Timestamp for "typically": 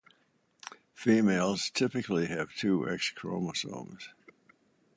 1.69-2.25